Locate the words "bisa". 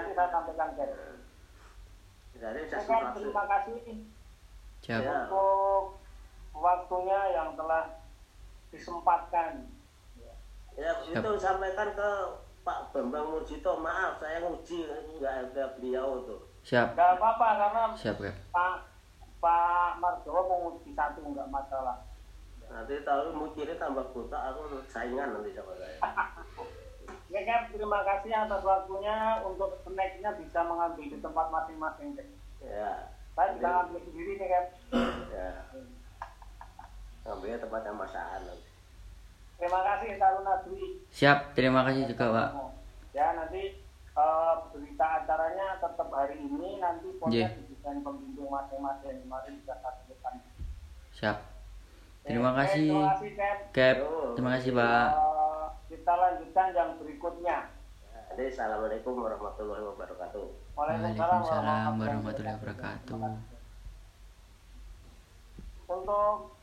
30.36-30.60, 33.56-33.64